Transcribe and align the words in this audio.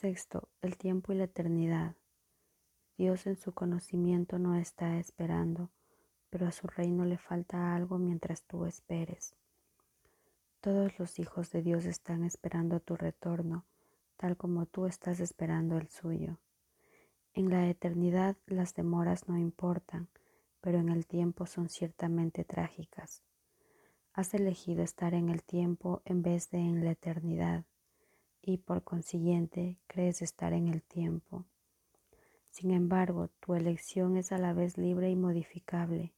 Sexto, 0.00 0.48
el 0.62 0.76
tiempo 0.76 1.12
y 1.12 1.16
la 1.16 1.24
eternidad. 1.24 1.96
Dios 2.96 3.26
en 3.26 3.34
su 3.34 3.52
conocimiento 3.52 4.38
no 4.38 4.54
está 4.54 4.96
esperando, 4.96 5.70
pero 6.30 6.46
a 6.46 6.52
su 6.52 6.68
reino 6.68 7.04
le 7.04 7.18
falta 7.18 7.74
algo 7.74 7.98
mientras 7.98 8.44
tú 8.44 8.64
esperes. 8.64 9.34
Todos 10.60 10.96
los 11.00 11.18
hijos 11.18 11.50
de 11.50 11.62
Dios 11.62 11.84
están 11.84 12.22
esperando 12.22 12.78
tu 12.78 12.94
retorno, 12.94 13.64
tal 14.16 14.36
como 14.36 14.66
tú 14.66 14.86
estás 14.86 15.18
esperando 15.18 15.76
el 15.78 15.88
suyo. 15.88 16.38
En 17.34 17.50
la 17.50 17.68
eternidad 17.68 18.36
las 18.46 18.74
demoras 18.74 19.26
no 19.26 19.36
importan, 19.36 20.06
pero 20.60 20.78
en 20.78 20.90
el 20.90 21.08
tiempo 21.08 21.44
son 21.44 21.68
ciertamente 21.68 22.44
trágicas. 22.44 23.24
Has 24.12 24.32
elegido 24.32 24.84
estar 24.84 25.12
en 25.14 25.28
el 25.28 25.42
tiempo 25.42 26.02
en 26.04 26.22
vez 26.22 26.50
de 26.50 26.58
en 26.58 26.84
la 26.84 26.92
eternidad 26.92 27.64
y 28.52 28.56
por 28.56 28.82
consiguiente 28.82 29.78
crees 29.86 30.22
estar 30.22 30.54
en 30.54 30.68
el 30.68 30.82
tiempo. 30.82 31.44
Sin 32.48 32.70
embargo, 32.70 33.28
tu 33.40 33.54
elección 33.54 34.16
es 34.16 34.32
a 34.32 34.38
la 34.38 34.54
vez 34.54 34.78
libre 34.78 35.10
y 35.10 35.16
modificable. 35.16 36.14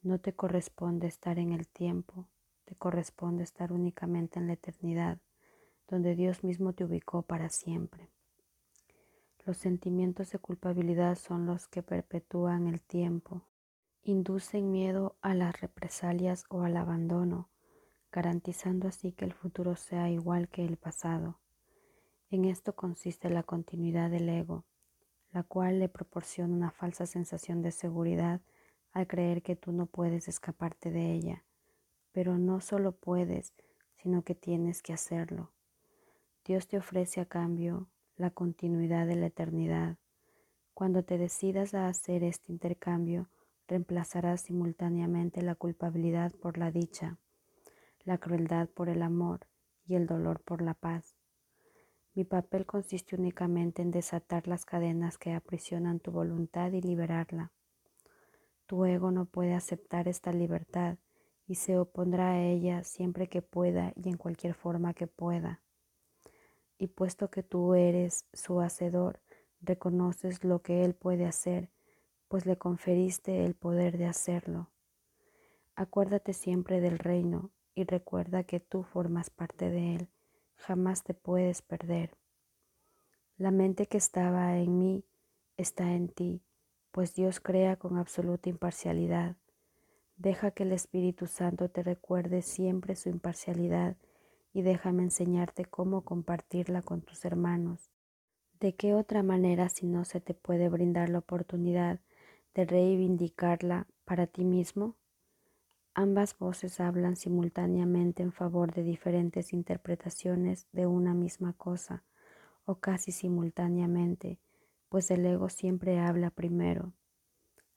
No 0.00 0.18
te 0.18 0.32
corresponde 0.32 1.08
estar 1.08 1.38
en 1.38 1.52
el 1.52 1.68
tiempo, 1.68 2.26
te 2.64 2.74
corresponde 2.74 3.44
estar 3.44 3.70
únicamente 3.70 4.38
en 4.38 4.46
la 4.46 4.54
eternidad, 4.54 5.18
donde 5.88 6.14
Dios 6.14 6.42
mismo 6.42 6.72
te 6.72 6.84
ubicó 6.84 7.20
para 7.20 7.50
siempre. 7.50 8.08
Los 9.44 9.58
sentimientos 9.58 10.30
de 10.30 10.38
culpabilidad 10.38 11.16
son 11.16 11.44
los 11.44 11.66
que 11.66 11.82
perpetúan 11.82 12.66
el 12.66 12.80
tiempo, 12.80 13.46
inducen 14.02 14.72
miedo 14.72 15.16
a 15.20 15.34
las 15.34 15.60
represalias 15.60 16.44
o 16.48 16.62
al 16.62 16.78
abandono, 16.78 17.50
garantizando 18.10 18.88
así 18.88 19.12
que 19.12 19.26
el 19.26 19.34
futuro 19.34 19.76
sea 19.76 20.08
igual 20.08 20.48
que 20.48 20.64
el 20.64 20.78
pasado. 20.78 21.41
En 22.32 22.46
esto 22.46 22.74
consiste 22.74 23.28
la 23.28 23.42
continuidad 23.42 24.10
del 24.10 24.26
ego, 24.30 24.64
la 25.32 25.42
cual 25.42 25.78
le 25.78 25.90
proporciona 25.90 26.54
una 26.54 26.70
falsa 26.70 27.04
sensación 27.04 27.60
de 27.60 27.72
seguridad 27.72 28.40
al 28.92 29.06
creer 29.06 29.42
que 29.42 29.54
tú 29.54 29.70
no 29.70 29.84
puedes 29.84 30.28
escaparte 30.28 30.90
de 30.90 31.12
ella. 31.12 31.44
Pero 32.10 32.38
no 32.38 32.62
solo 32.62 32.92
puedes, 32.92 33.52
sino 33.96 34.22
que 34.22 34.34
tienes 34.34 34.80
que 34.80 34.94
hacerlo. 34.94 35.52
Dios 36.46 36.68
te 36.68 36.78
ofrece 36.78 37.20
a 37.20 37.26
cambio 37.26 37.90
la 38.16 38.30
continuidad 38.30 39.06
de 39.06 39.16
la 39.16 39.26
eternidad. 39.26 39.98
Cuando 40.72 41.02
te 41.02 41.18
decidas 41.18 41.74
a 41.74 41.86
hacer 41.86 42.24
este 42.24 42.50
intercambio, 42.50 43.28
reemplazarás 43.68 44.40
simultáneamente 44.40 45.42
la 45.42 45.54
culpabilidad 45.54 46.32
por 46.32 46.56
la 46.56 46.70
dicha, 46.70 47.18
la 48.04 48.16
crueldad 48.16 48.70
por 48.70 48.88
el 48.88 49.02
amor 49.02 49.46
y 49.84 49.96
el 49.96 50.06
dolor 50.06 50.40
por 50.40 50.62
la 50.62 50.72
paz. 50.72 51.21
Mi 52.14 52.24
papel 52.24 52.66
consiste 52.66 53.16
únicamente 53.16 53.80
en 53.80 53.90
desatar 53.90 54.46
las 54.46 54.66
cadenas 54.66 55.16
que 55.16 55.32
aprisionan 55.32 55.98
tu 55.98 56.10
voluntad 56.10 56.70
y 56.72 56.82
liberarla. 56.82 57.52
Tu 58.66 58.84
ego 58.84 59.10
no 59.10 59.24
puede 59.24 59.54
aceptar 59.54 60.08
esta 60.08 60.30
libertad 60.30 60.98
y 61.46 61.54
se 61.54 61.78
opondrá 61.78 62.32
a 62.32 62.42
ella 62.42 62.84
siempre 62.84 63.28
que 63.28 63.40
pueda 63.40 63.94
y 63.96 64.10
en 64.10 64.18
cualquier 64.18 64.52
forma 64.52 64.92
que 64.92 65.06
pueda. 65.06 65.62
Y 66.76 66.88
puesto 66.88 67.30
que 67.30 67.42
tú 67.42 67.74
eres 67.74 68.26
su 68.34 68.60
hacedor, 68.60 69.22
reconoces 69.62 70.44
lo 70.44 70.60
que 70.60 70.84
él 70.84 70.94
puede 70.94 71.24
hacer, 71.24 71.70
pues 72.28 72.44
le 72.44 72.58
conferiste 72.58 73.42
el 73.42 73.54
poder 73.54 73.96
de 73.96 74.06
hacerlo. 74.06 74.70
Acuérdate 75.76 76.34
siempre 76.34 76.82
del 76.82 76.98
reino 76.98 77.52
y 77.74 77.84
recuerda 77.84 78.44
que 78.44 78.60
tú 78.60 78.82
formas 78.82 79.30
parte 79.30 79.70
de 79.70 79.94
él 79.94 80.08
jamás 80.56 81.02
te 81.04 81.14
puedes 81.14 81.62
perder. 81.62 82.16
La 83.36 83.50
mente 83.50 83.86
que 83.86 83.98
estaba 83.98 84.58
en 84.58 84.78
mí 84.78 85.04
está 85.56 85.92
en 85.92 86.08
ti, 86.08 86.42
pues 86.90 87.14
Dios 87.14 87.40
crea 87.40 87.76
con 87.76 87.96
absoluta 87.96 88.48
imparcialidad. 88.48 89.36
Deja 90.16 90.50
que 90.52 90.62
el 90.62 90.72
Espíritu 90.72 91.26
Santo 91.26 91.68
te 91.68 91.82
recuerde 91.82 92.42
siempre 92.42 92.94
su 92.94 93.08
imparcialidad 93.08 93.96
y 94.52 94.62
déjame 94.62 95.02
enseñarte 95.02 95.64
cómo 95.64 96.04
compartirla 96.04 96.82
con 96.82 97.02
tus 97.02 97.24
hermanos. 97.24 97.90
¿De 98.60 98.74
qué 98.76 98.94
otra 98.94 99.22
manera 99.22 99.68
si 99.68 99.86
no 99.86 100.04
se 100.04 100.20
te 100.20 100.34
puede 100.34 100.68
brindar 100.68 101.08
la 101.08 101.18
oportunidad 101.18 101.98
de 102.54 102.64
reivindicarla 102.64 103.88
para 104.04 104.26
ti 104.26 104.44
mismo? 104.44 104.96
Ambas 105.94 106.38
voces 106.38 106.80
hablan 106.80 107.16
simultáneamente 107.16 108.22
en 108.22 108.32
favor 108.32 108.72
de 108.72 108.82
diferentes 108.82 109.52
interpretaciones 109.52 110.66
de 110.72 110.86
una 110.86 111.12
misma 111.12 111.52
cosa, 111.52 112.02
o 112.64 112.76
casi 112.76 113.12
simultáneamente, 113.12 114.38
pues 114.88 115.10
el 115.10 115.26
ego 115.26 115.50
siempre 115.50 115.98
habla 116.00 116.30
primero. 116.30 116.94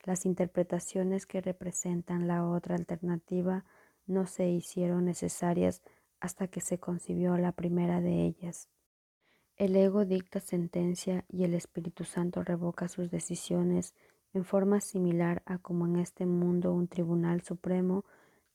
Las 0.04 0.26
interpretaciones 0.26 1.26
que 1.26 1.42
representan 1.42 2.28
la 2.28 2.48
otra 2.48 2.76
alternativa 2.76 3.66
no 4.06 4.28
se 4.28 4.48
hicieron 4.48 5.06
necesarias 5.06 5.82
hasta 6.20 6.48
que 6.48 6.62
se 6.62 6.80
concibió 6.80 7.38
la 7.38 7.52
primera 7.52 8.00
de 8.00 8.26
ellas. 8.26 8.70
El 9.58 9.76
ego 9.76 10.06
dicta 10.06 10.40
sentencia 10.40 11.26
y 11.28 11.44
el 11.44 11.54
Espíritu 11.54 12.04
Santo 12.04 12.44
revoca 12.44 12.88
sus 12.88 13.10
decisiones 13.10 13.94
en 14.36 14.44
forma 14.44 14.82
similar 14.82 15.42
a 15.46 15.58
como 15.58 15.88
en 15.88 15.96
este 15.96 16.26
mundo 16.26 16.74
un 16.74 16.88
tribunal 16.88 17.42
supremo 17.42 18.04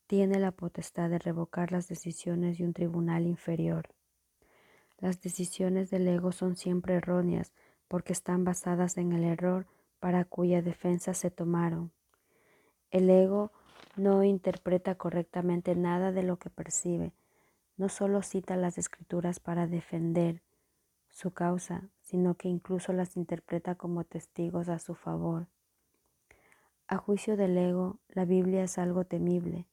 tiene 0.06 0.38
la 0.38 0.50
potestad 0.50 1.08
de 1.08 1.18
revocar 1.18 1.72
las 1.72 1.88
decisiones 1.88 2.58
de 2.58 2.64
un 2.64 2.74
tribunal 2.74 3.26
inferior. 3.26 3.88
Las 4.98 5.22
decisiones 5.22 5.88
del 5.88 6.06
ego 6.06 6.32
son 6.32 6.56
siempre 6.56 6.94
erróneas 6.96 7.52
porque 7.88 8.12
están 8.12 8.44
basadas 8.44 8.98
en 8.98 9.12
el 9.12 9.24
error 9.24 9.66
para 10.00 10.24
cuya 10.26 10.60
defensa 10.60 11.14
se 11.14 11.30
tomaron. 11.30 11.92
El 12.90 13.08
ego 13.08 13.50
no 13.96 14.22
interpreta 14.22 14.96
correctamente 14.96 15.74
nada 15.74 16.12
de 16.12 16.22
lo 16.22 16.38
que 16.38 16.50
percibe, 16.50 17.14
no 17.78 17.88
solo 17.88 18.22
cita 18.22 18.56
las 18.56 18.76
escrituras 18.76 19.40
para 19.40 19.66
defender 19.66 20.42
su 21.08 21.32
causa, 21.32 21.88
sino 22.02 22.34
que 22.34 22.48
incluso 22.48 22.92
las 22.92 23.16
interpreta 23.16 23.76
como 23.76 24.04
testigos 24.04 24.68
a 24.68 24.78
su 24.78 24.94
favor. 24.94 25.46
A 26.90 26.96
juicio 26.96 27.36
del 27.36 27.56
ego, 27.56 28.00
la 28.08 28.24
Biblia 28.24 28.64
es 28.64 28.76
algo 28.76 29.04
temible. 29.04 29.64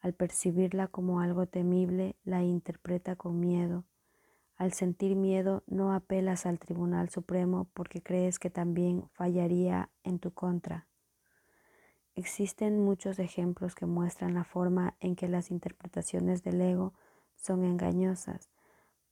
Al 0.00 0.12
percibirla 0.12 0.86
como 0.86 1.18
algo 1.20 1.46
temible, 1.46 2.14
la 2.22 2.44
interpreta 2.44 3.16
con 3.16 3.40
miedo. 3.40 3.82
Al 4.56 4.72
sentir 4.72 5.16
miedo, 5.16 5.64
no 5.66 5.92
apelas 5.92 6.46
al 6.46 6.60
Tribunal 6.60 7.08
Supremo 7.08 7.66
porque 7.74 8.00
crees 8.00 8.38
que 8.38 8.48
también 8.48 9.08
fallaría 9.10 9.90
en 10.04 10.20
tu 10.20 10.30
contra. 10.30 10.86
Existen 12.14 12.78
muchos 12.78 13.18
ejemplos 13.18 13.74
que 13.74 13.86
muestran 13.86 14.34
la 14.34 14.44
forma 14.44 14.94
en 15.00 15.16
que 15.16 15.26
las 15.26 15.50
interpretaciones 15.50 16.44
del 16.44 16.60
ego 16.60 16.94
son 17.34 17.64
engañosas, 17.64 18.50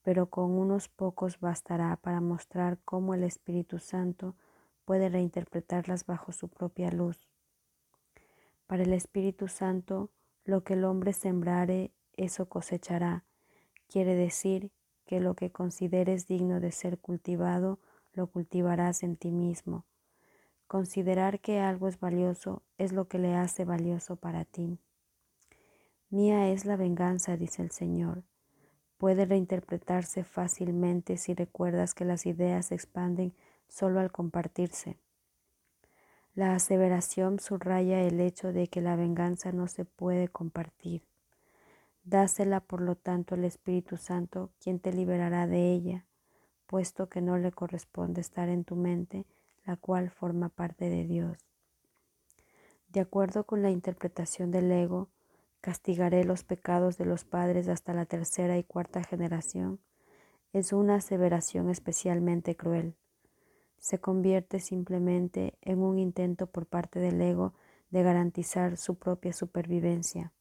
pero 0.04 0.26
con 0.26 0.52
unos 0.52 0.88
pocos 0.88 1.40
bastará 1.40 1.96
para 1.96 2.20
mostrar 2.20 2.78
cómo 2.84 3.12
el 3.12 3.24
Espíritu 3.24 3.80
Santo 3.80 4.36
puede 4.84 5.08
reinterpretarlas 5.08 6.06
bajo 6.06 6.32
su 6.32 6.48
propia 6.48 6.90
luz. 6.90 7.28
Para 8.66 8.82
el 8.82 8.92
Espíritu 8.92 9.48
Santo, 9.48 10.10
lo 10.44 10.64
que 10.64 10.74
el 10.74 10.84
hombre 10.84 11.12
sembrare, 11.12 11.92
eso 12.14 12.48
cosechará. 12.48 13.24
Quiere 13.88 14.14
decir 14.14 14.70
que 15.06 15.20
lo 15.20 15.34
que 15.34 15.50
consideres 15.50 16.26
digno 16.26 16.60
de 16.60 16.72
ser 16.72 16.98
cultivado, 16.98 17.78
lo 18.12 18.26
cultivarás 18.28 19.02
en 19.02 19.16
ti 19.16 19.30
mismo. 19.30 19.84
Considerar 20.66 21.40
que 21.40 21.60
algo 21.60 21.88
es 21.88 22.00
valioso 22.00 22.62
es 22.78 22.92
lo 22.92 23.06
que 23.06 23.18
le 23.18 23.34
hace 23.34 23.64
valioso 23.64 24.16
para 24.16 24.44
ti. 24.44 24.78
Mía 26.10 26.48
es 26.48 26.64
la 26.64 26.76
venganza, 26.76 27.36
dice 27.36 27.62
el 27.62 27.70
Señor. 27.70 28.24
Puede 28.98 29.26
reinterpretarse 29.26 30.24
fácilmente 30.24 31.16
si 31.16 31.34
recuerdas 31.34 31.94
que 31.94 32.04
las 32.04 32.24
ideas 32.24 32.66
se 32.66 32.76
expanden 32.76 33.34
solo 33.74 33.98
al 33.98 34.12
compartirse. 34.12 34.98
La 36.36 36.54
aseveración 36.54 37.40
subraya 37.40 38.02
el 38.02 38.20
hecho 38.20 38.52
de 38.52 38.68
que 38.68 38.80
la 38.80 38.94
venganza 38.94 39.50
no 39.50 39.66
se 39.66 39.84
puede 39.84 40.28
compartir. 40.28 41.02
Dásela, 42.04 42.60
por 42.60 42.80
lo 42.80 42.94
tanto, 42.94 43.34
al 43.34 43.44
Espíritu 43.44 43.96
Santo, 43.96 44.52
quien 44.60 44.78
te 44.78 44.92
liberará 44.92 45.48
de 45.48 45.72
ella, 45.72 46.06
puesto 46.68 47.08
que 47.08 47.20
no 47.20 47.36
le 47.36 47.50
corresponde 47.50 48.20
estar 48.20 48.48
en 48.48 48.64
tu 48.64 48.76
mente, 48.76 49.26
la 49.64 49.76
cual 49.76 50.10
forma 50.10 50.50
parte 50.50 50.88
de 50.88 51.04
Dios. 51.04 51.38
De 52.88 53.00
acuerdo 53.00 53.42
con 53.42 53.60
la 53.60 53.70
interpretación 53.70 54.52
del 54.52 54.70
ego, 54.70 55.08
castigaré 55.60 56.22
los 56.22 56.44
pecados 56.44 56.96
de 56.96 57.06
los 57.06 57.24
padres 57.24 57.66
hasta 57.66 57.92
la 57.92 58.06
tercera 58.06 58.56
y 58.56 58.62
cuarta 58.62 59.02
generación. 59.02 59.80
Es 60.52 60.72
una 60.72 60.96
aseveración 60.96 61.70
especialmente 61.70 62.54
cruel 62.56 62.94
se 63.84 63.98
convierte 63.98 64.60
simplemente 64.60 65.58
en 65.60 65.80
un 65.80 65.98
intento 65.98 66.46
por 66.46 66.64
parte 66.64 67.00
del 67.00 67.20
ego 67.20 67.52
de 67.90 68.02
garantizar 68.02 68.78
su 68.78 68.94
propia 68.94 69.34
supervivencia. 69.34 70.32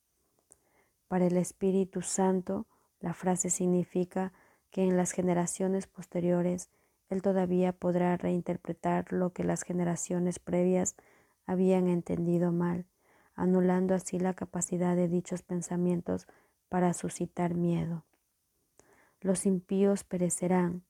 Para 1.10 1.26
el 1.26 1.36
Espíritu 1.36 2.02
Santo, 2.04 2.68
la 3.02 3.14
frase 3.14 3.50
significa 3.50 4.32
que 4.72 4.84
en 4.84 4.96
las 4.96 5.12
generaciones 5.12 5.88
posteriores 5.88 6.70
él 7.10 7.22
todavía 7.22 7.74
podrá 7.74 8.16
reinterpretar 8.16 9.12
lo 9.12 9.34
que 9.34 9.44
las 9.44 9.64
generaciones 9.64 10.40
previas 10.40 10.96
habían 11.46 11.90
entendido 11.90 12.54
mal, 12.54 12.86
anulando 13.36 13.94
así 13.94 14.20
la 14.20 14.36
capacidad 14.36 14.96
de 14.96 15.10
dichos 15.10 15.42
pensamientos 15.44 16.28
para 16.70 16.94
suscitar 16.94 17.56
miedo. 17.56 18.06
Los 19.20 19.46
impíos 19.46 20.06
perecerán, 20.06 20.86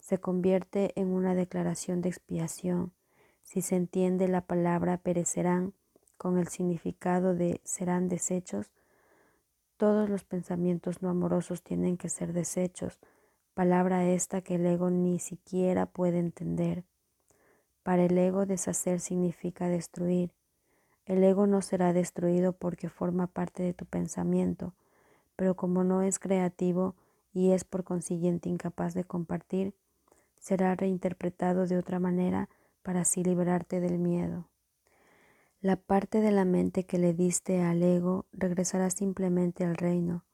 se 0.00 0.18
convierte 0.18 0.92
en 0.96 1.08
una 1.08 1.34
declaración 1.34 2.00
de 2.00 2.08
expiación 2.08 2.92
si 3.50 3.62
se 3.62 3.74
entiende 3.74 4.28
la 4.28 4.42
palabra 4.42 4.98
perecerán 4.98 5.74
con 6.16 6.38
el 6.38 6.46
significado 6.46 7.34
de 7.34 7.60
serán 7.64 8.08
deshechos, 8.08 8.70
todos 9.76 10.08
los 10.08 10.22
pensamientos 10.22 11.02
no 11.02 11.08
amorosos 11.08 11.62
tienen 11.62 11.96
que 11.96 12.08
ser 12.08 12.32
deshechos, 12.32 13.00
palabra 13.54 14.06
esta 14.06 14.40
que 14.42 14.54
el 14.54 14.66
ego 14.66 14.90
ni 14.90 15.18
siquiera 15.18 15.86
puede 15.86 16.20
entender. 16.20 16.84
Para 17.82 18.04
el 18.04 18.16
ego 18.16 18.46
deshacer 18.46 19.00
significa 19.00 19.68
destruir. 19.68 20.32
El 21.06 21.24
ego 21.24 21.48
no 21.48 21.60
será 21.60 21.92
destruido 21.92 22.52
porque 22.52 22.88
forma 22.88 23.26
parte 23.26 23.64
de 23.64 23.74
tu 23.74 23.84
pensamiento, 23.84 24.74
pero 25.34 25.56
como 25.56 25.82
no 25.82 26.02
es 26.02 26.20
creativo 26.20 26.94
y 27.32 27.50
es 27.50 27.64
por 27.64 27.82
consiguiente 27.82 28.48
incapaz 28.48 28.94
de 28.94 29.02
compartir, 29.02 29.74
será 30.40 30.74
reinterpretado 30.74 31.66
de 31.66 31.78
otra 31.78 32.00
manera 32.00 32.48
para 32.82 33.02
así 33.02 33.22
liberarte 33.22 33.78
del 33.78 33.98
miedo. 33.98 34.48
La 35.60 35.76
parte 35.76 36.20
de 36.20 36.32
la 36.32 36.44
mente 36.44 36.84
que 36.84 36.98
le 36.98 37.12
diste 37.12 37.62
al 37.62 37.82
ego 37.82 38.26
regresará 38.32 38.90
simplemente 38.90 39.64
al 39.64 39.76
reino, 39.76 40.24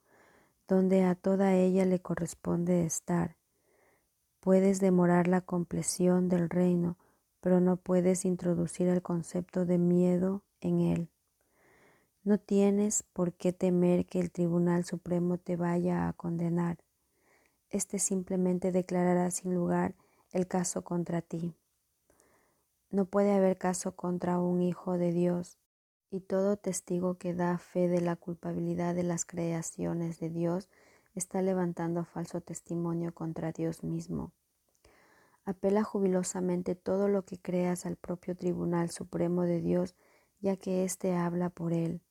donde 0.69 1.05
a 1.05 1.17
toda 1.17 1.55
ella 1.55 1.85
le 1.85 2.01
corresponde 2.01 2.87
estar. 2.87 3.37
Puedes 4.41 4.79
demorar 4.79 5.27
la 5.27 5.41
compleción 5.41 6.29
del 6.29 6.49
reino, 6.49 6.97
pero 7.41 7.61
no 7.61 7.77
puedes 7.77 8.25
introducir 8.25 8.87
el 8.87 9.03
concepto 9.03 9.67
de 9.67 9.79
miedo 9.79 10.43
en 10.61 10.81
él. 10.81 11.09
No 12.23 12.39
tienes 12.39 13.05
por 13.13 13.33
qué 13.33 13.53
temer 13.53 14.07
que 14.07 14.21
el 14.21 14.31
Tribunal 14.31 14.85
Supremo 14.85 15.39
te 15.39 15.57
vaya 15.57 16.09
a 16.09 16.13
condenar. 16.13 16.79
Este 17.71 17.99
simplemente 17.99 18.73
declarará 18.73 19.31
sin 19.31 19.55
lugar 19.55 19.95
el 20.33 20.47
caso 20.47 20.83
contra 20.83 21.23
ti. 21.23 21.55
No 22.91 23.07
puede 23.07 23.35
haber 23.35 23.59
caso 23.59 23.97
contra 23.97 24.39
un 24.39 24.63
hijo 24.63 24.97
de 24.97 25.13
Dios, 25.13 25.59
y 26.11 26.21
todo 26.21 26.57
testigo 26.57 27.19
que 27.19 27.35
da 27.35 27.59
fe 27.59 27.89
de 27.89 28.01
la 28.01 28.17
culpabilidad 28.17 28.95
de 28.95 29.03
las 29.03 29.25
creaciones 29.25 30.21
de 30.21 30.31
Dios 30.31 30.69
está 31.15 31.43
levantando 31.43 32.05
falso 32.05 32.41
testimonio 32.41 33.13
contra 33.13 33.53
Dios 33.53 33.83
mismo. 33.83 34.33
Apela 35.45 35.83
jubilosamente 35.83 36.75
todo 36.75 37.09
lo 37.09 37.25
que 37.25 37.39
creas 37.39 37.87
al 37.87 37.97
propio 37.97 38.37
Tribunal 38.37 38.91
Supremo 38.91 39.43
de 39.43 39.61
Dios, 39.61 39.95
ya 40.41 40.57
que 40.57 40.85
éste 40.85 41.15
habla 41.15 41.51
por 41.51 41.73
él, 41.73 42.03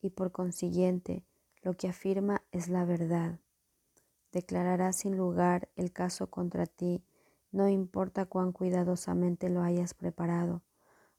y 0.00 0.10
por 0.10 0.30
consiguiente 0.30 1.24
lo 1.62 1.74
que 1.74 1.88
afirma 1.88 2.42
es 2.52 2.68
la 2.68 2.84
verdad. 2.84 3.40
Declarará 4.36 4.92
sin 4.92 5.16
lugar 5.16 5.70
el 5.76 5.92
caso 5.92 6.26
contra 6.26 6.66
ti 6.66 7.02
no 7.52 7.70
importa 7.70 8.26
cuán 8.26 8.52
cuidadosamente 8.52 9.48
lo 9.48 9.62
hayas 9.62 9.94
preparado, 9.94 10.60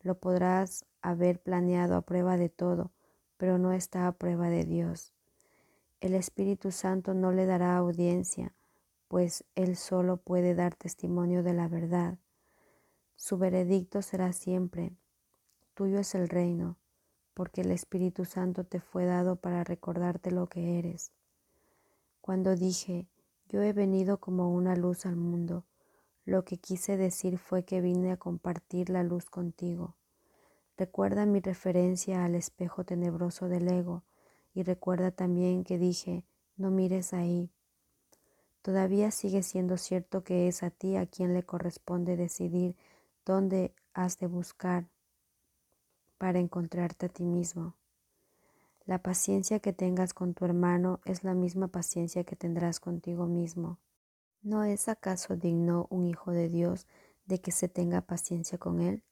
lo 0.02 0.20
podrás 0.20 0.86
haber 1.02 1.42
planeado 1.42 1.96
a 1.96 2.04
prueba 2.04 2.38
de 2.38 2.50
todo, 2.50 2.92
pero 3.38 3.58
no 3.58 3.72
está 3.72 4.06
a 4.06 4.12
prueba 4.12 4.52
de 4.52 4.66
Dios. 4.66 5.16
El 6.00 6.14
Espíritu 6.14 6.70
Santo 6.70 7.16
no 7.16 7.32
le 7.32 7.48
dará 7.48 7.76
audiencia, 7.76 8.54
pues 9.08 9.46
Él 9.56 9.78
solo 9.78 10.18
puede 10.18 10.54
dar 10.54 10.76
testimonio 10.76 11.42
de 11.42 11.54
la 11.54 11.68
verdad. 11.68 12.20
Su 13.16 13.40
veredicto 13.40 14.04
será 14.04 14.32
siempre, 14.32 14.96
tuyo 15.74 15.98
es 15.98 16.14
el 16.14 16.30
reino, 16.30 16.78
porque 17.34 17.62
el 17.62 17.72
Espíritu 17.72 18.26
Santo 18.26 18.64
te 18.64 18.80
fue 18.80 19.06
dado 19.06 19.38
para 19.38 19.64
recordarte 19.64 20.30
lo 20.30 20.46
que 20.46 20.78
eres. 20.78 21.14
Cuando 22.28 22.58
dije, 22.58 23.08
yo 23.48 23.62
he 23.62 23.72
venido 23.72 24.18
como 24.20 24.54
una 24.54 24.76
luz 24.76 25.06
al 25.06 25.16
mundo, 25.16 25.64
lo 26.26 26.44
que 26.44 26.58
quise 26.58 26.98
decir 26.98 27.38
fue 27.38 27.64
que 27.64 27.80
vine 27.80 28.12
a 28.12 28.18
compartir 28.18 28.90
la 28.90 29.02
luz 29.02 29.30
contigo. 29.30 29.96
Recuerda 30.76 31.26
mi 31.26 31.40
referencia 31.40 32.26
al 32.26 32.36
espejo 32.36 32.84
tenebroso 32.84 33.48
del 33.48 33.70
ego 33.70 34.04
y 34.54 34.64
recuerda 34.64 35.12
también 35.12 35.64
que 35.64 35.78
dije, 35.78 36.26
no 36.58 36.70
mires 36.70 37.14
ahí. 37.14 37.50
Todavía 38.62 39.10
sigue 39.12 39.42
siendo 39.42 39.78
cierto 39.78 40.26
que 40.26 40.50
es 40.50 40.64
a 40.64 40.70
ti 40.70 40.98
a 40.98 41.06
quien 41.06 41.34
le 41.34 41.44
corresponde 41.44 42.18
decidir 42.18 42.76
dónde 43.26 43.74
has 43.94 44.20
de 44.20 44.28
buscar 44.28 44.90
para 46.18 46.40
encontrarte 46.40 47.06
a 47.06 47.10
ti 47.10 47.24
mismo. 47.24 47.77
La 48.88 49.00
paciencia 49.04 49.60
que 49.60 49.74
tengas 49.74 50.14
con 50.14 50.34
tu 50.34 50.46
hermano 50.46 51.02
es 51.04 51.26
la 51.26 51.34
misma 51.34 51.68
paciencia 51.68 52.24
que 52.24 52.38
tendrás 52.38 52.80
contigo 52.80 53.28
mismo. 53.28 53.80
¿No 54.42 54.64
es 54.64 54.88
acaso 54.88 55.36
digno 55.36 55.88
un 55.90 56.06
Hijo 56.06 56.32
de 56.32 56.48
Dios 56.48 56.88
de 57.26 57.42
que 57.42 57.52
se 57.52 57.68
tenga 57.68 58.00
paciencia 58.00 58.58
con 58.58 58.80
Él? 58.80 59.04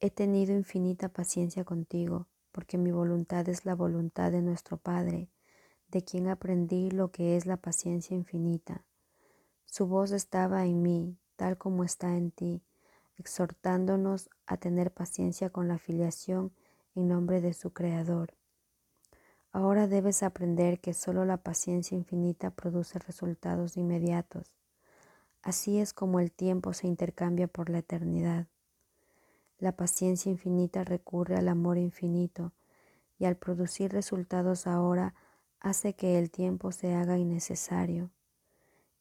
He 0.00 0.10
tenido 0.10 0.52
infinita 0.52 1.08
paciencia 1.08 1.62
contigo, 1.62 2.26
porque 2.50 2.76
mi 2.76 2.90
voluntad 2.90 3.48
es 3.48 3.64
la 3.66 3.76
voluntad 3.76 4.32
de 4.32 4.42
nuestro 4.42 4.78
Padre, 4.78 5.30
de 5.86 6.02
quien 6.02 6.26
aprendí 6.26 6.90
lo 6.90 7.12
que 7.12 7.36
es 7.36 7.46
la 7.46 7.58
paciencia 7.58 8.16
infinita. 8.16 8.84
Su 9.64 9.86
voz 9.86 10.10
estaba 10.10 10.66
en 10.66 10.82
mí, 10.82 11.16
tal 11.36 11.56
como 11.56 11.84
está 11.84 12.16
en 12.16 12.32
ti, 12.32 12.64
exhortándonos 13.16 14.28
a 14.44 14.56
tener 14.56 14.92
paciencia 14.92 15.50
con 15.50 15.68
la 15.68 15.78
filiación 15.78 16.50
en 16.96 17.06
nombre 17.06 17.40
de 17.40 17.54
su 17.54 17.72
Creador. 17.72 18.34
Ahora 19.52 19.86
debes 19.86 20.22
aprender 20.22 20.80
que 20.80 20.92
solo 20.92 21.24
la 21.24 21.38
paciencia 21.38 21.96
infinita 21.96 22.50
produce 22.50 22.98
resultados 22.98 23.76
inmediatos. 23.76 24.56
Así 25.42 25.78
es 25.78 25.92
como 25.92 26.20
el 26.20 26.32
tiempo 26.32 26.72
se 26.72 26.86
intercambia 26.86 27.46
por 27.46 27.70
la 27.70 27.78
eternidad. 27.78 28.48
La 29.58 29.72
paciencia 29.72 30.30
infinita 30.30 30.84
recurre 30.84 31.36
al 31.36 31.48
amor 31.48 31.78
infinito 31.78 32.52
y 33.18 33.24
al 33.24 33.36
producir 33.36 33.92
resultados 33.92 34.66
ahora 34.66 35.14
hace 35.60 35.94
que 35.94 36.18
el 36.18 36.30
tiempo 36.30 36.72
se 36.72 36.94
haga 36.94 37.16
innecesario. 37.16 38.10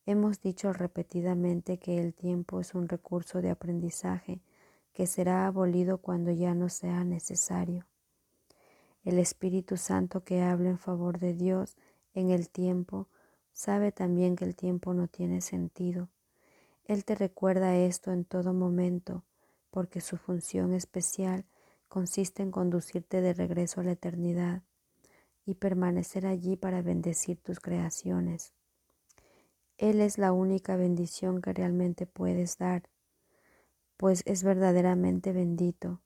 Hemos 0.05 0.39
dicho 0.41 0.71
repetidamente 0.71 1.79
que 1.79 1.97
el 1.99 2.13
tiempo 2.13 2.59
es 2.59 2.75
un 2.75 2.87
recurso 2.87 3.41
de 3.41 3.49
aprendizaje 3.49 4.39
que 4.93 5.07
será 5.07 5.47
abolido 5.47 5.97
cuando 5.97 6.31
ya 6.31 6.53
no 6.53 6.69
sea 6.69 7.03
necesario. 7.03 7.85
El 9.05 9.19
Espíritu 9.19 9.77
Santo 9.77 10.23
que 10.23 10.41
habla 10.41 10.71
en 10.71 10.79
favor 10.79 11.19
de 11.19 11.35
Dios 11.35 11.77
en 12.15 12.31
el 12.31 12.49
tiempo 12.49 13.07
sabe 13.53 13.91
también 13.91 14.35
que 14.35 14.45
el 14.45 14.55
tiempo 14.55 14.95
no 14.95 15.07
tiene 15.07 15.41
sentido. 15.41 16.09
Él 16.85 17.05
te 17.05 17.13
recuerda 17.13 17.77
esto 17.77 18.11
en 18.11 18.25
todo 18.25 18.51
momento 18.51 19.23
porque 19.69 20.01
su 20.01 20.17
función 20.17 20.73
especial 20.73 21.45
consiste 21.87 22.41
en 22.41 22.49
conducirte 22.49 23.21
de 23.21 23.33
regreso 23.33 23.79
a 23.79 23.83
la 23.83 23.91
eternidad 23.91 24.63
y 25.45 25.53
permanecer 25.53 26.25
allí 26.25 26.55
para 26.55 26.81
bendecir 26.81 27.37
tus 27.37 27.59
creaciones. 27.59 28.53
Él 29.77 30.01
es 30.01 30.17
la 30.17 30.31
única 30.31 30.77
bendición 30.77 31.41
que 31.41 31.53
realmente 31.53 32.07
puedes 32.07 32.57
dar, 32.57 32.89
pues 33.97 34.23
es 34.25 34.43
verdaderamente 34.43 35.31
bendito, 35.31 36.01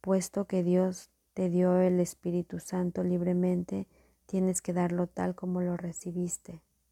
puesto 0.00 0.46
que 0.46 0.64
Dios 0.64 1.10
te 1.36 1.50
dio 1.50 1.78
el 1.82 2.00
Espíritu 2.00 2.60
Santo 2.60 3.04
libremente, 3.04 3.86
tienes 4.24 4.62
que 4.62 4.72
darlo 4.72 5.06
tal 5.06 5.34
como 5.34 5.60
lo 5.60 5.76
recibiste. 5.76 6.62